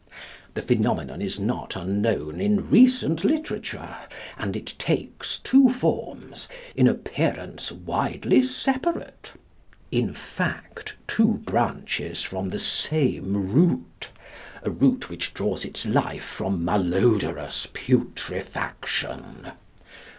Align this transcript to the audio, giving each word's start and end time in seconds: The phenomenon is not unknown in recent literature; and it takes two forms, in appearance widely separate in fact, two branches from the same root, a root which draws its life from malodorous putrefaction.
The 0.55 0.63
phenomenon 0.63 1.21
is 1.21 1.39
not 1.39 1.75
unknown 1.75 2.41
in 2.41 2.71
recent 2.71 3.23
literature; 3.23 3.95
and 4.35 4.55
it 4.55 4.73
takes 4.79 5.37
two 5.37 5.69
forms, 5.69 6.47
in 6.75 6.87
appearance 6.87 7.71
widely 7.71 8.41
separate 8.41 9.33
in 9.91 10.15
fact, 10.15 10.97
two 11.07 11.33
branches 11.45 12.23
from 12.23 12.49
the 12.49 12.57
same 12.57 13.53
root, 13.53 14.09
a 14.63 14.71
root 14.71 15.07
which 15.07 15.35
draws 15.35 15.63
its 15.63 15.85
life 15.85 16.23
from 16.25 16.65
malodorous 16.65 17.67
putrefaction. 17.71 19.51